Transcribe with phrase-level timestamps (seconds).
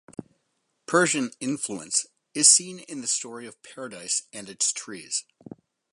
[0.87, 5.25] Persian influence is seen in the story of Paradise and its trees.